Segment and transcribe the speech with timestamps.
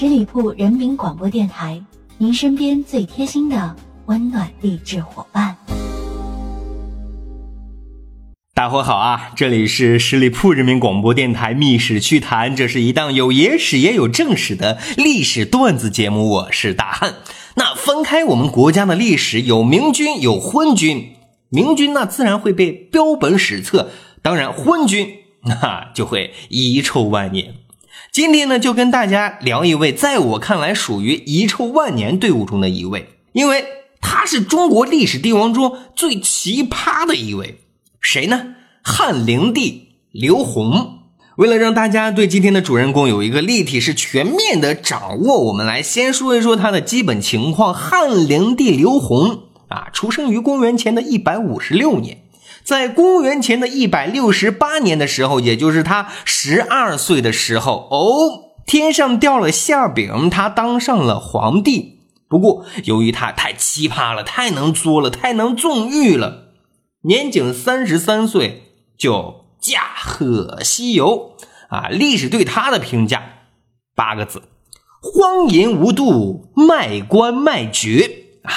[0.00, 1.82] 十里铺人民广播电台，
[2.18, 3.74] 您身边最贴心的
[4.06, 5.56] 温暖励志伙伴。
[8.54, 9.32] 大伙好啊！
[9.34, 16.28] 这里是十里铺人民广播电台《密史趣谈》，这是一档有野史也有正史的历史段子节目。
[16.28, 17.14] 我是大汉。
[17.56, 21.16] 那翻开我们国家的历史，有明君，有昏君。
[21.48, 23.90] 明君那自然会被标本史册，
[24.22, 25.08] 当然昏君
[25.42, 27.54] 那就会遗臭万年。
[28.10, 33.64] 今天呢，就跟大家聊一位，在我看来属于遗臭万年队伍中的一位，因为
[34.00, 37.60] 他是中国历史帝王中最奇葩的一位。
[38.00, 38.54] 谁呢？
[38.82, 40.98] 汉灵帝刘宏。
[41.36, 47.72] 为了让大家对今天的主人公有一个立体、式全面的掌握，我们来先说一说他的基本情况。
[47.72, 52.22] 汉灵帝刘宏啊，出生于公元前的一百五十六年，
[52.62, 62.00] 在公元前的一百六十八年的时候，也就是他十二岁的时候，哦，天上掉了馅饼，他当上了皇帝。
[62.28, 66.48] 不过，由于他太奇葩了，太能作了，太能纵欲了。
[67.04, 68.64] 年仅三十三岁
[68.98, 71.36] 就驾鹤西游
[71.70, 71.88] 啊！
[71.88, 73.22] 历史对他的评价
[73.94, 74.42] 八个字：
[75.00, 78.52] 荒淫无度，卖官卖爵啊！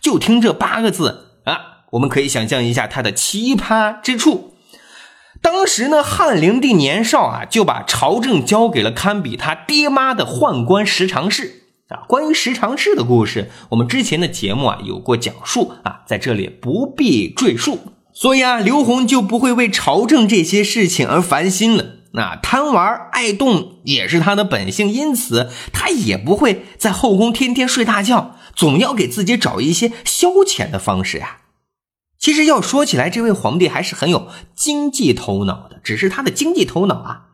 [0.00, 4.54] 就听这八个字啊，我们可以想象一下他的奇葩之处。
[5.40, 12.02] 当时呢，汉灵帝年少啊，就把朝政交给了堪比他爹妈的宦官十常侍啊。
[12.08, 17.78] 关于十常侍的故事，我们之前的节目啊有过讲述啊，在这里不必赘述。
[18.12, 21.84] 所以啊，刘宏就不会为朝政这些事情而烦心了。
[22.14, 31.36] 那贪玩爱动也是他的本性，因此他也不会在后宫天天睡大觉，总要给自己找一些消遣的方式呀。
[32.18, 37.26] 其实要说起来，这位皇帝还是很有经济头脑的，只是他的经济头脑啊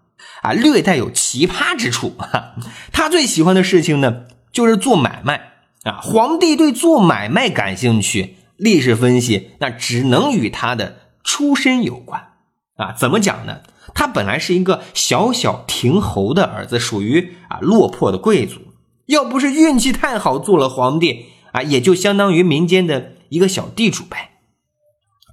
[0.43, 2.15] 啊略带有奇葩之处。
[2.93, 5.53] 他最喜欢的事情呢，就是做买卖
[5.85, 6.01] 啊。
[6.03, 8.37] 皇帝对做买卖感兴趣。
[8.57, 12.29] 历史分析，那只能与他的出身有关
[12.77, 12.93] 啊？
[12.93, 13.63] 怎么讲呢？
[13.95, 18.61] 他本来是一个小小亭侯的儿子，属于啊落魄的贵族。
[19.07, 24.34] 要不是运气太好做了皇帝啊，也就相当于民间的一个小地主呗。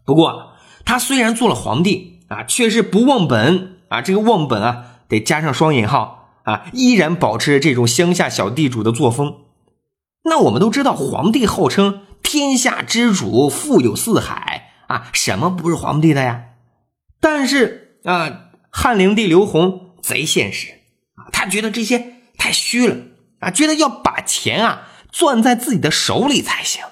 [0.05, 0.53] 不过
[0.85, 4.01] 他虽然做了皇帝啊，却是不忘本啊。
[4.01, 9.37] 这个忘本啊，得加上双引号啊，依然保持着这种乡下小地主的作风。
[10.23, 12.01] 那我们都知道，皇帝号称。
[12.23, 16.43] 天下之主，富有四海啊，什么不是皇帝的呀？
[17.19, 20.67] 但是啊，汉灵帝刘宏贼现实
[21.15, 22.95] 啊，他觉得这些太虚了
[23.39, 26.83] 啊，觉得要把钱啊攥在自己的手里才行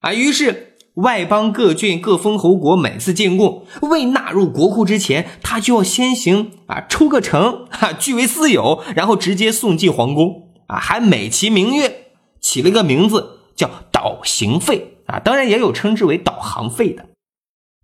[0.00, 0.12] 啊。
[0.12, 0.67] 于是
[1.02, 12.06] 外邦各郡各封侯国每次进贡未纳入国库之前，他就要先行啊抽个成哈，据为私有，然后直接送进皇宫啊，还美其名曰
[12.40, 13.34] 起了一个名字。
[13.58, 17.06] 叫导行费啊，当然也有称之为导航费的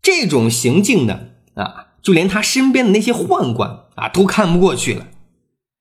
[0.01, 1.19] 这种行径呢
[1.57, 5.09] 啊，就连他身边的那些宦官啊都看不过去了。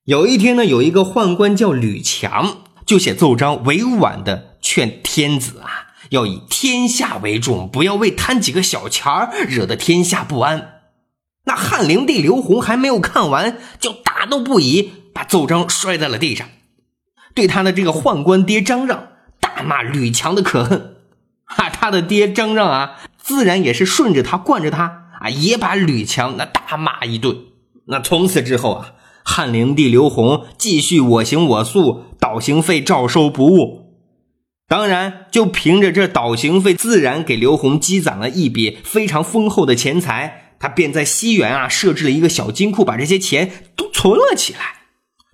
[0.05, 10.81] 有一天呢，有一个宦官叫吕强，就写奏章委婉的劝天子啊，要以天下为重，不要为贪几个小钱儿惹得天下不安。
[11.45, 16.47] 那汉灵帝刘宏还没有看完，就大怒不已，把奏章摔在了地上，
[17.33, 19.09] 对他的这个宦官爹张让。
[19.39, 20.95] 大骂吕强的可恨，
[21.45, 27.37] 哈，他的爹张让啊，自然也是顺着他惯着他啊，也把吕强那大骂一顿。
[27.87, 28.93] 那从此之后啊，
[29.23, 33.82] 汉灵帝刘宏继续我行我素，倒行费照收不误。
[34.73, 40.55] 当然，就凭着这倒行费，自然给刘宏积攒了一笔非常丰厚的钱财。
[40.59, 44.59] 他便在西园啊设置了一个小金库，把这些钱都存了起来。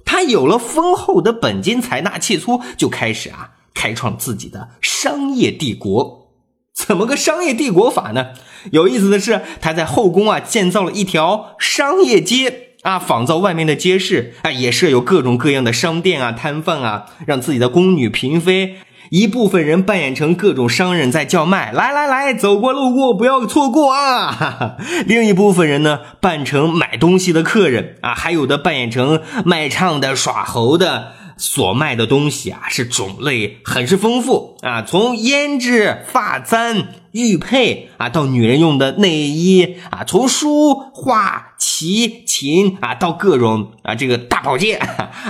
[0.04, 3.52] 他有了丰厚的本金，财大气粗，就开始啊。
[3.74, 6.34] 开创自己的商业帝国，
[6.76, 8.32] 怎么个商业帝国法呢？
[8.74, 18.76] 有意思的是，他在后宫啊建造了一条商业街啊，仿造外面的街市啊，也设有各种各样的商店啊、摊贩啊，让自己的宫女嫔妃
[19.10, 24.78] 一部分人扮演成各种商人，在叫卖，来来来，走过路过不要错过啊！
[25.06, 31.14] 另一部分人呢，扮成买东西的客人啊，还有的扮演成卖唱的、耍猴的。
[31.42, 44.82] 所卖的东西啊，是种类很是丰富啊，从胭脂、发簪、玉佩啊，到女人用的内衣啊，从书画、棋、琴啊，到各种啊这个大宝剑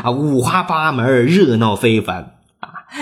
[0.01, 2.38] 啊，五花八门，热闹非凡！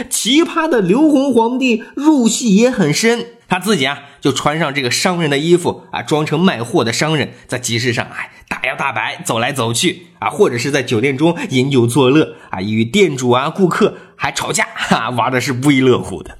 [0.09, 16.37] 奇葩的刘弘皇帝入戏也很深，他自己啊就穿上这个商人的衣服啊，装成卖货的商人，在集市上哎大摇大摆走来走去啊，或者是在酒店中饮酒作乐啊，与店主啊、顾客还吵架，哈，玩的是不亦乐乎的。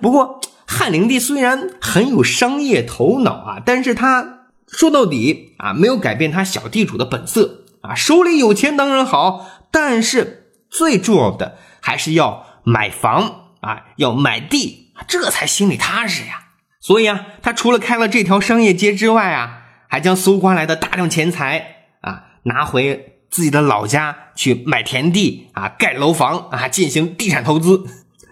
[0.00, 14.92] 不过汉灵帝虽然很有商业头脑啊，但是他说到底啊，没有改变他小地主的本色啊，手里有钱当然好，但是最重要的还是要买房啊，要买地。
[15.06, 16.40] 这才心里踏实呀。
[16.80, 27.84] 所以啊，他除了开了这条商业街之外啊，还将搜刮来的大量钱财啊拿回自己的老家去买田地啊、盖楼房啊，进行地产投资。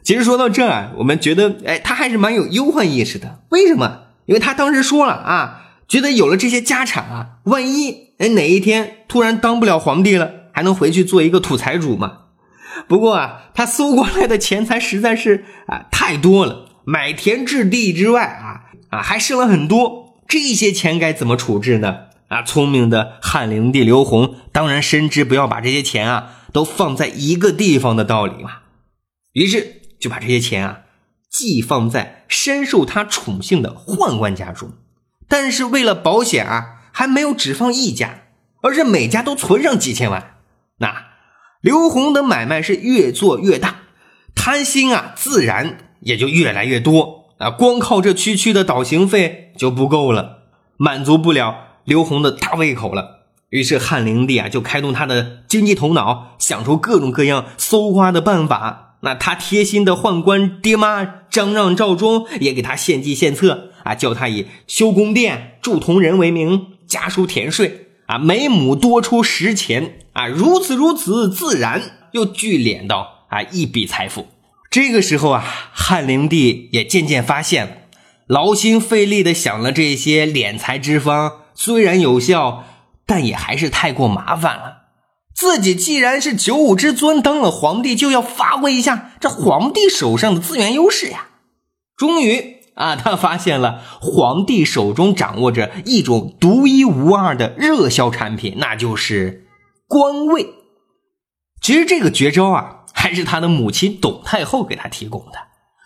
[0.04, 3.42] 其实说到这啊，我们觉得，哎，他还是蛮有忧患意识的。
[3.50, 4.02] 为什么？
[4.26, 12.18] 因为他当时说了啊，觉得有了这些家产啊，万一哎哪一天突然当不了皇帝了，还能回去做一个土财主嘛。
[12.88, 22.06] 不过啊，他搜刮来的钱财实在是啊太多了，买田置地之外啊啊还剩了很多，这些钱该怎么处置呢？
[22.28, 28.50] 啊，聪明的汉灵帝刘宏当然深知不要把这些钱啊都放在一个地方的道理嘛，
[29.32, 30.80] 于是就把这些钱啊
[31.30, 34.72] 寄放在深受他宠幸的宦官家中，
[35.28, 38.22] 但是为了保险啊，还没有只放一家，
[38.62, 40.36] 而是每家都存上几千万，
[40.78, 41.11] 那。
[41.62, 43.82] 刘洪的买卖是越做越大，
[44.34, 47.50] 贪心啊，自然也就越来越多啊。
[47.50, 50.38] 光靠这区区的倒行费就不够了，
[50.76, 51.54] 满足不了
[51.84, 53.20] 刘洪的大胃口了。
[53.50, 58.96] 于是汉灵帝啊，就开动他的经济头脑，想出各种各样搜刮的办法。
[59.02, 67.86] 那他贴心的宦官爹妈张让、赵忠也给他献计献策啊，叫他以修宫殿、铸铜人为名，加收田税。
[68.06, 74.26] 啊，每亩多出十钱啊，如此如此，自然又聚敛到啊一笔财富。
[74.70, 77.72] 这个时候啊，汉灵帝也渐渐发现了，
[78.26, 82.64] 劳心费力的想了这些敛财之方，虽然有效，
[83.06, 84.82] 但也还是太过麻烦了。
[85.34, 91.28] 自己既然是九五之尊，当了皇帝，就要发挥一下这皇帝手上的资源优势呀。
[91.96, 92.62] 终于。
[92.74, 99.44] 啊，他发现了皇帝手中掌握着一种独一无二的热销产品，那就是
[99.92, 100.54] 官位。
[101.60, 105.32] 其实这个绝招啊，还是他的母亲董太后给他提供的。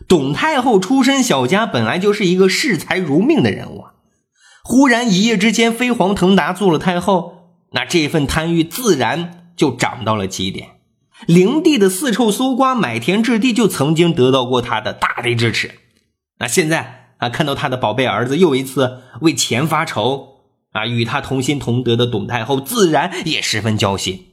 [0.06, 3.94] 董太后出身小家，本来就是一个视财如命的人物啊。
[4.62, 10.68] 忽然一夜之间飞黄腾达做了太后，那这份贪欲自然就涨到了极点。
[11.26, 15.72] 灵帝的四处搜刮、买田置地，就曾经得到过他的大力支持。
[16.38, 20.35] 那现在啊，看到他的宝贝儿子又一次为钱发愁
[20.76, 24.26] 啊，与他同心同德的董太后自然也十分焦心。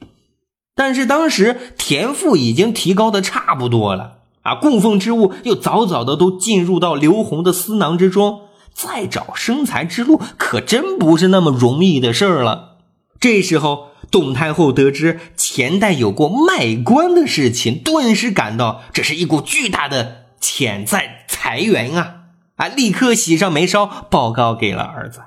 [0.76, 8.42] 但是当时田赋已经提高的差不多了啊，供奉之物又早早的都进入到刘宏的私囊之中，
[8.74, 12.78] 再找生财之路可真不是那么容易的事儿了。
[13.20, 21.26] 这时候，董太后得知前代有过卖官的事情，顿时感到这是一股巨大的潜在。
[21.28, 22.16] 财源啊
[22.56, 22.68] 啊！
[22.70, 25.20] 立刻喜上眉梢，报告给了儿子。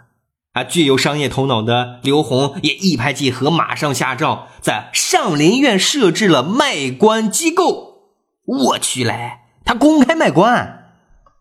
[0.57, 8.15] 啊，具有商业头脑的刘宏也一拍即合，马上下诏在上林苑设置了卖官机构。
[8.47, 10.95] 我去嘞，他公开卖官。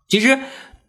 [0.10, 0.40] 其实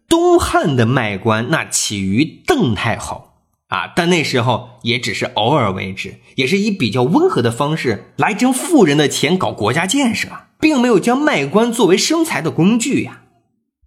[0.09, 3.29] 东汉的卖官那起于邓太后
[3.69, 10.27] 啊，但那时候也只是偶尔为之，也是以比较温和的方式来挣富人的钱搞国家建设，
[10.59, 13.21] 并没有将卖官作为生财的工具呀。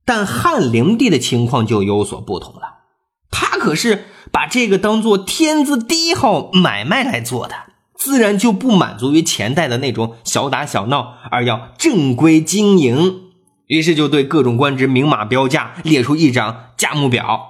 [0.06, 2.84] 但汉灵帝的情况就有所不同了，
[3.30, 7.54] 他可是把这个当做天字第一号买卖来做的，
[7.96, 13.22] 自然就不满足于前代的那种小打小闹，而要正规经营。
[13.66, 17.48] 于是就对各种官职明码标价，列出一张价目表。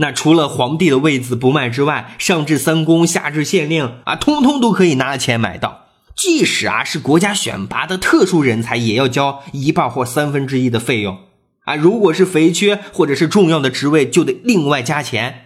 [0.00, 5.82] 那除了皇帝的位子不卖之外，上至三公，下至县令啊，通通都可以拿钱买到。
[6.16, 11.18] 即使啊是国家选拔的特殊人才，也要交一半或三分之一的费用。
[11.64, 15.43] 啊，如果是肥缺或者是重要的职位，就得另外加钱。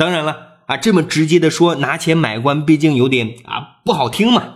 [0.00, 4.54] 当然了，啊，这么直接的说拿钱买官，毕竟有点啊不好听嘛。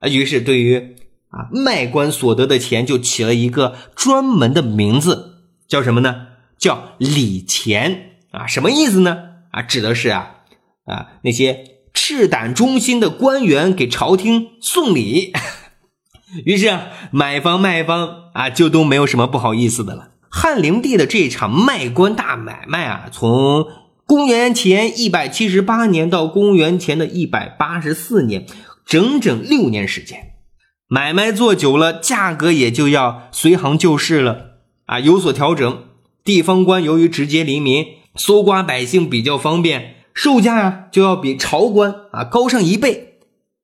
[0.00, 0.96] 啊，于是对于
[1.28, 6.26] 啊卖官所得的钱，就起了一个专门的名字，叫什么呢？
[6.58, 9.16] 叫礼钱啊，什么意思呢？
[9.52, 10.38] 啊，指的是啊
[10.86, 15.32] 啊那些赤胆忠心的官员给朝廷送礼。
[16.44, 20.08] 于是啊，买方卖方啊就都没有什么不好意思的了。
[20.28, 23.68] 汉灵帝的这场卖官大买卖啊，从
[24.10, 28.44] 公元前一百七十八年到公元前的一百八十四年，
[28.84, 30.32] 整整六年时间。
[30.88, 35.84] 买卖做久了，价格也就要随行就市了啊，有所调整。
[36.24, 37.86] 地方官由于直接黎民，
[38.16, 43.20] 搜刮百姓比较方便，售价呀就要比朝官啊高上一倍。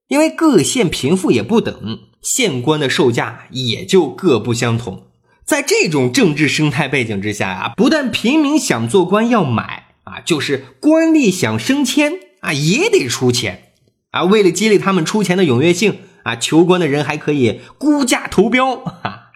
[0.07, 5.09] 因为各县贫富也不等，县官的售价也就各不相同。
[5.45, 13.73] 在这种政治生态背景之下呀，不但平民想做官要买啊，就是官吏想升迁啊也得出钱
[14.13, 14.23] 啊。
[14.25, 19.33] 为了激励他们出钱的踊跃性啊，求官的人还可以估价投标哈，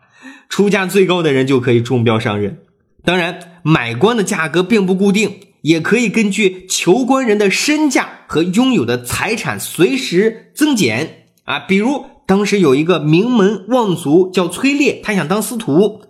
[0.49, 2.63] 出价最高的人就可以中标上任。
[3.05, 11.59] 当然，买官的价格并不固定，也可以根据求官人的身价和拥有的财产随时增减啊。
[11.59, 12.07] 比如。
[12.31, 16.03] 当时有一个名门望族叫崔烈，他想当司徒，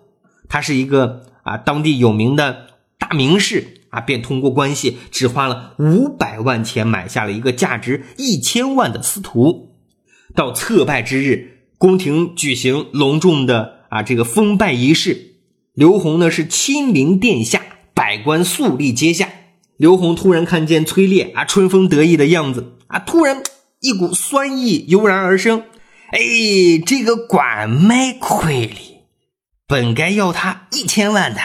[0.50, 2.66] 他是一个啊当地有名的
[2.98, 9.76] 大名士啊，便通过关系，只花了五百万钱买下了一个价值一千万的司徒。
[10.34, 15.34] 到册拜之日，宫廷举行隆重的啊这个封拜仪式，
[15.74, 17.62] 刘宏呢是亲临殿下，
[17.94, 19.28] 百官肃立阶下。
[19.76, 23.42] 刘宏突然看见崔烈啊春风得意的样子啊，突然
[23.80, 25.64] 一股酸意油然而生。
[26.12, 26.18] 哎，
[26.84, 29.06] 这个管卖亏了，
[29.66, 31.40] 本该要他一千万的。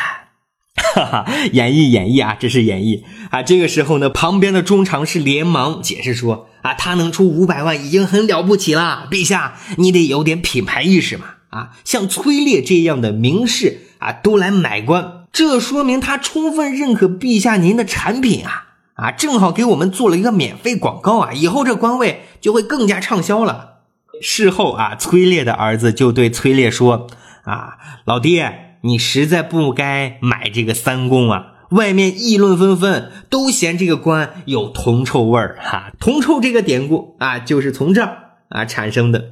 [0.95, 3.43] 哈哈，演绎演绎啊，这是演绎啊。
[3.43, 11.25] 这个时候呢，旁边的中常侍连忙解释说：“啊，他能出五百万已经很了不起了，陛下你得有点品牌意识嘛。
[11.49, 18.67] 啊，像崔烈这样的名士啊，都来买官，这说明他充分认可陛下您的产品啊。
[18.93, 23.73] 啊，正好给我们做了一个免费广告啊，以后这官位就会更加畅销了。”
[24.21, 27.07] 事后啊，崔烈的儿子就对崔烈说
[27.43, 27.73] ：“啊，
[28.05, 31.53] 老爹，你实在不该买这个三公啊！
[31.71, 35.91] 外面议论纷纷，都嫌这个官有铜臭味儿哈。
[35.99, 39.31] 铜臭这个典故啊，就是从这儿啊产生的。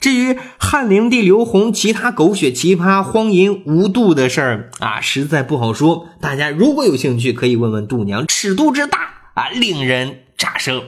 [0.00, 6.08] 至于汉灵帝刘宏其他狗血奇葩、荒淫无度的事儿啊，实在不好说。
[6.18, 8.98] 大家如果有兴趣，可以问问度娘，尺度之大
[9.34, 10.82] 啊，令人咋舌。”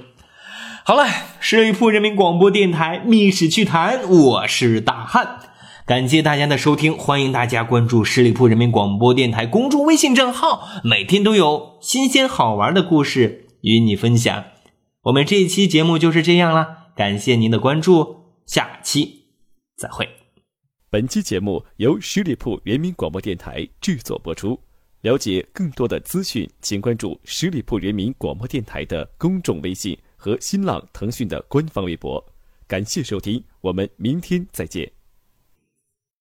[0.83, 1.07] 好了，
[1.41, 5.41] 十里铺人民广播电台《密史趣谈》，我是大汉，
[5.89, 14.45] 感谢大家的收听，欢迎大家关注十里铺人民广播电台公众微信账号，每天都有新鲜好玩的故事与你分享。
[15.05, 19.31] 我们这一期节目就是这样了，感谢您的关注，下期
[19.79, 20.07] 再会。
[20.91, 24.61] 本期节目由十里铺人民广播电台制作播出，
[25.01, 29.99] 了解更多的资讯，请关注十里铺人民广播电台的公众微信。
[30.21, 32.23] 和新浪、腾讯的官方微博，
[32.67, 34.98] 感谢收听，我们明天再见。